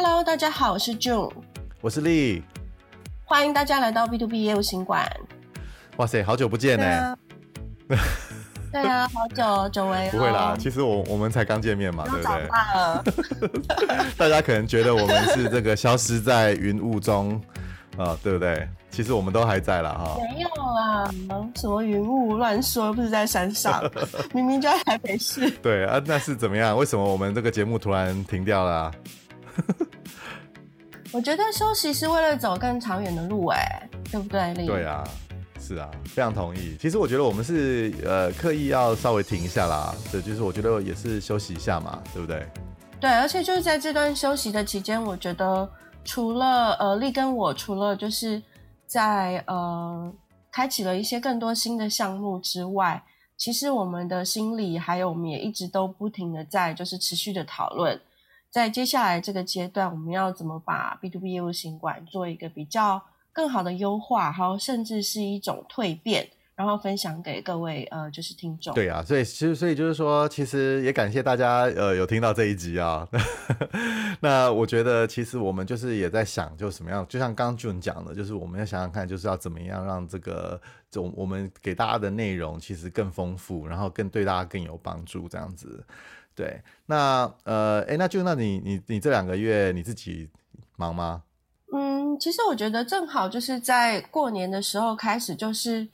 [0.00, 1.28] Hello，大家好，我是 June，
[1.80, 2.40] 我是丽，
[3.24, 5.04] 欢迎大家来到 B to B 业务行馆。
[5.96, 7.18] 哇塞，好久不见呢！
[8.70, 10.08] 对啊， 好久久违。
[10.12, 12.48] 不会啦，其实我我们才刚见面嘛，对不对？
[12.48, 13.04] 大了。
[14.16, 17.32] 大家可能觉得我们是这个消失在云雾中
[17.98, 18.68] 啊，对不对？
[18.92, 20.16] 其实我们都还在了哈。
[20.32, 21.12] 没有啊，
[21.56, 23.82] 什么云雾乱说，不是在山上，
[24.32, 25.50] 明明就在台北市。
[25.60, 26.76] 对啊，那是怎么样？
[26.78, 28.94] 为什么我们这个节目突然停掉了啊？
[31.12, 34.54] 我觉得休息是为了走更长远的路，哎，对不对？
[34.66, 35.02] 对啊。
[35.60, 36.76] 是啊，非常同意。
[36.80, 42.46] 其实我觉得我们是呃刻意要稍微停一下啦，对，就是我觉得也是休息一下嘛，对不对？
[43.00, 45.68] 对，而且就是在这段休息的期间，我觉得
[46.04, 48.40] 除了呃丽跟我，除了就是
[48.86, 50.10] 在呃
[50.50, 53.02] 开启了一些更多新的项目之外，
[53.36, 58.00] 其实我们的心里还有我们也一直都不停的在就是持续的讨论，
[58.50, 63.02] 在接下来这个阶段，我们要怎么把 B to B 业务行管做一个比较。
[63.30, 68.74] 更好的优化，还有甚至是一种蜕变，然后分享给各位呃，就是听众。
[68.74, 73.06] 对啊，所以其实所以就是说，其实也感谢大家呃有听到这一集啊。
[74.18, 85.86] 那我觉得其实我们就是也在想，就什么样，就像刚刚 June 讲的，就是我们要想想看，就是要怎么样让这个总我们给大家的内容其实更丰富，然后更对大家更有帮助这样子。
[86.38, 90.30] 对，那呃，哎，那就那你你你这两个月你自己
[90.76, 91.24] 忙吗？
[91.72, 95.88] 嗯，其实我觉得正好就是在过年的时候开始，就是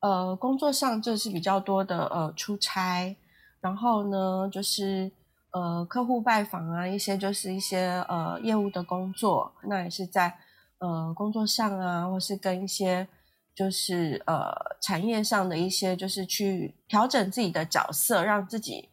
[0.00, 3.16] 呃工作上就是比较多的呃出差，
[3.60, 5.12] 然后呢就是
[5.52, 10.36] 呃客户拜访啊，一些就是一些呃业务的工作，那也是在
[10.78, 13.06] 呃工作上啊，或是跟一些
[13.54, 18.88] 就是呃产业上的一些就是去调整自己的角色，让自己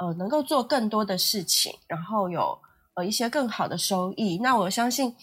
[0.00, 2.58] 呃能够做更多的事情，然后有
[2.94, 4.38] 呃一些更好的收益。
[4.38, 5.14] 那我相信。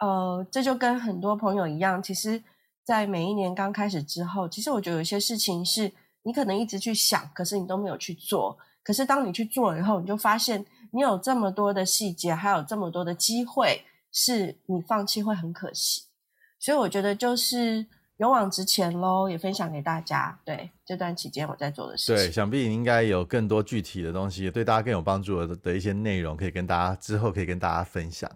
[0.00, 2.40] 呃，这就跟很多朋友一样，其实，
[2.84, 5.92] 在每一年刚开始之后，其实我觉得有些事情是
[6.22, 8.56] 你可能一直去想，可是你都没有去做。
[8.84, 13.82] 可是当你去做了以后，你就发现你有这么多的细节，还有这么多的机会，
[14.12, 16.04] 是你放弃会很可惜。
[16.60, 17.86] 所以我觉得就是。
[18.18, 20.40] 勇往直前喽，也分享给大家。
[20.44, 28.30] 对，这段期间我在做的事情，对，想必你应该有更多具体的东西，对大家更有帮助的的一些内容，可以跟大家之后可以跟大家分享。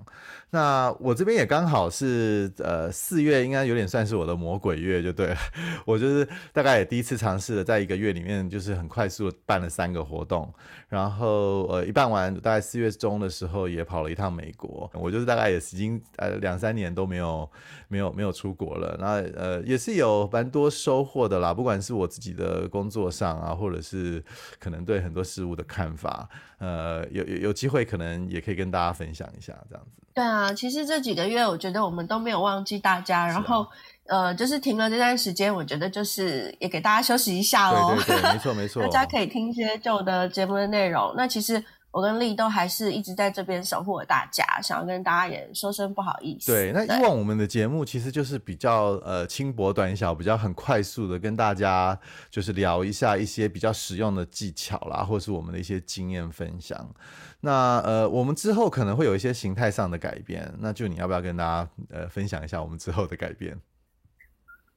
[0.50, 5.36] 那我这边也刚好是呃四月，应该有点算是我的魔鬼月，就对了。
[5.86, 10.52] 我就是大概也第一次尝试了，在一个月里面，就是很快速的办了三个活动，
[10.90, 14.90] 然后呃一办完，大概四月中的时候也跑了一趟美国。
[14.92, 17.50] 我就是大概也已经呃两三年都没有
[17.88, 19.62] 没有没有出国了，那呃。
[19.62, 24.22] 也是有蛮多收获的啦，不管是我自己的工作上啊，或者是
[24.58, 30.02] 可能对很多事物的看法，呃，有有有机会可能也可以跟大家分享一下这样子。
[30.14, 33.62] 对啊，其实这几个月我觉得我们都没有忘记大家，然后、
[34.06, 37.94] 啊、呃，就是停了这段时间，我觉得就是也给大家休息一下喽。
[37.96, 41.14] 对对对，没错没 错，大家可以听一些旧的节目的内容。
[41.16, 41.62] 那其实。
[41.92, 46.50] 我跟丽都还是一直在这边守护着大家，想要跟大家也说声不好意思。
[46.50, 51.96] 对，那以往我们的节目其实就是比较呃轻薄短小，比较很快速的跟大家
[52.30, 56.88] 就是聊一下一些比较实用的技巧啦，或是我们的一些经验分享。
[57.40, 63.60] 那呃，我们之后可能会有一些形态上的改变，那就你要不要跟大家呃分享一下我们之后的改变？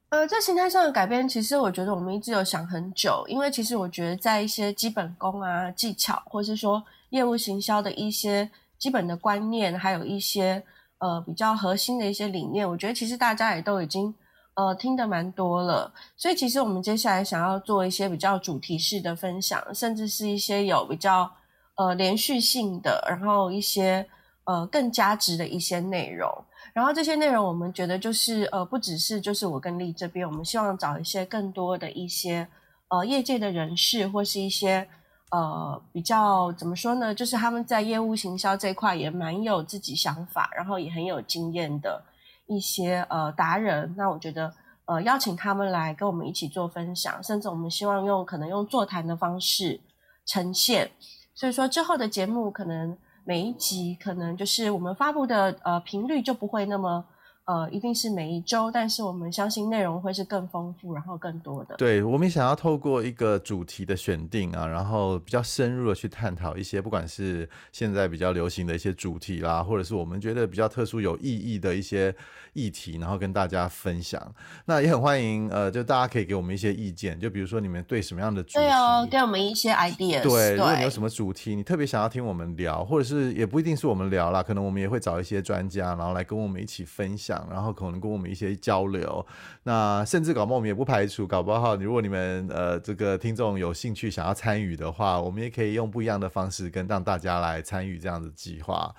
[0.09, 6.81] 呃，在形态上的改变，其实我觉得我们一直有想很久，因为其实我觉得在一些基本功啊、技巧，或是说
[7.15, 10.61] 业务行销的一些基本的观念，还有一些
[10.99, 14.13] 呃比较核心的一些理念，我觉得其实大家也都已经
[14.55, 15.93] 呃听得蛮多了。
[16.17, 21.31] 所以其实我们接下来想要做一些比较主题式的分享，甚至是一些有比较
[21.77, 24.05] 呃连续性的，然后一些
[24.43, 26.29] 呃更加值的一些内容。
[26.73, 32.45] 然后这些内容，我们觉得就是呃，不只是就是我跟丽这边，我们希望找一些更多的一些
[32.89, 34.85] 呃业界的人士，或是一些
[35.31, 42.03] 呃比较怎么说呢，就是他们在业务行销这一块也蛮有自己想法，然后也很有经验的
[42.47, 43.93] 一些呃达人。
[43.97, 44.53] 那我觉得
[44.85, 49.79] 呃邀请他们来跟我们一起做分享，甚至我们希望用可能用座谈的方式
[50.25, 50.91] 呈现。
[51.33, 52.97] 所以说之后的节目可能。
[53.27, 57.03] 每一集可能就是我们发布的呃频率就不会那么
[57.45, 61.75] 呃，一定是每一周，但是我们相信内容会是更丰富，然后更多的。
[61.75, 72.15] 对，我们想要透过一个主题的选定啊，然后比较深入的去探讨一些，不管是现在比较流行的一些主题啦，或者是我们觉得比较特殊有意义的一些
[72.53, 74.19] 议题，然后跟大家分享。
[74.65, 80.23] 那也很欢迎，呃，就大家可以给我们一些意见，就比如说你们对什么样的主题，对哦，给我们一些 ideas。
[80.23, 87.34] 对，如果你有什么主题，你特别想要听我们聊，或者是也不一定是我们聊啦，可能我们也会找一些专家，然后来跟我们一起分享。
[87.49, 89.25] 然后可能跟我们一些交流，
[89.63, 98.93] 那甚至搞不好我们也不排除，搞不好如果你们呃这个听众有兴趣想要参与的话，我们也可以用不一样的方式跟让大家来参与这样的计划。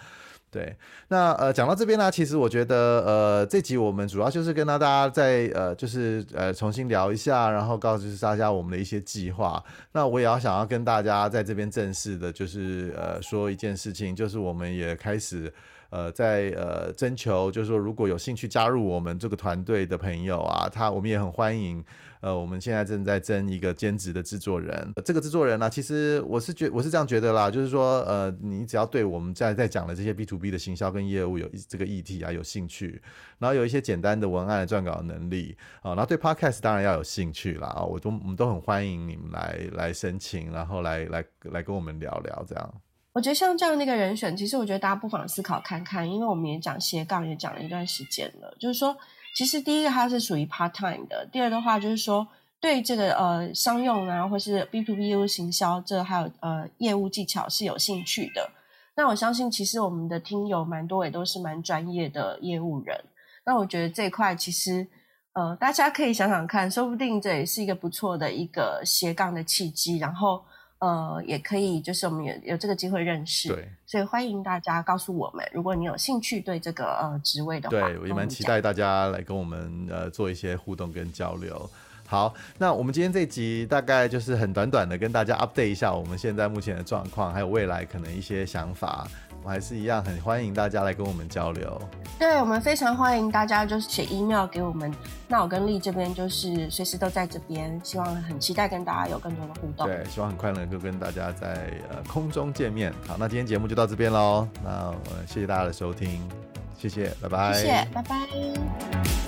[0.48, 0.74] 对，
[1.08, 9.62] 那呃讲到这边呢，其实我觉得呃这集我们主要就是跟大家在呃就是呃重新聊一下，然后告诉大家我们的一些计划。
[9.92, 15.52] 那我也要想要跟大家在这边正式的，就是呃说一件事情，就是我们也开始。
[15.90, 21.84] 呃，在呃征求，就是说，如果有兴趣加入我们这个团队的朋友啊，他我们也很欢迎。
[22.22, 24.90] 呃，我们现在正在征一个兼职的制作人。
[25.04, 33.00] 这个制作人呢，其实我是觉我是这样觉得啦，就是说，呃，你只要对我们在在讲的这些 B to B 的行销跟业务有这个议题啊有兴趣，
[33.38, 42.74] 然后有一些简单的文案的撰稿能力啊，然后对 Podcast 当然要有兴趣啦啊，我都我们都很欢迎你们来来申请，然后来来来跟我们聊聊这样。
[43.16, 48.54] 我觉得像这样的一个人选，其实我觉得大家不妨思考看看，因为我们也讲斜杠，也讲了一段时间了。
[48.60, 48.94] 就是说，
[49.34, 52.28] 其实第一个它是属于 part time 的，第二的话就是说，
[52.60, 58.50] 对这个呃商用啊，或是 B to B 业务行销，这还有呃业务技巧是有兴趣的。
[58.96, 63.02] 那我相信，其实我们的听友蛮多，也都是蛮专业的业务人。
[63.46, 64.86] 那我觉得这一块其实
[65.32, 69.96] 呃大家可以想想看，说不定这也是一个不错的一个斜杠的契机。
[69.96, 70.44] 然后。
[70.78, 81.68] 呃，也可以，就是我们有有这个机会认识，对，所以欢迎大家告诉我们，如果你有兴趣对这个呃职位的话，对，我也蛮期待大家来跟我们呃做一些互动跟交流。
[82.06, 89.08] 好，那我们今天这集大概就是很短短的跟大家 update 一下我们现在目前的状况，还有未来可能一些想法。
[89.46, 91.80] 我还是一样很欢迎大家来跟我们交流。
[92.18, 94.92] 对，我们非常欢迎大家就是写 email 给我们。
[95.28, 99.86] 那我跟丽这边就是随时都在这边，希望很期待跟大家有更多的互动。
[99.86, 102.92] 对，希望很快能够跟大家在呃空中见面。
[103.06, 104.48] 好，那今天节目就到这边喽。
[104.64, 106.28] 那我谢谢大家的收听，
[106.76, 107.52] 谢谢，拜拜。
[107.52, 109.25] 谢谢，拜拜。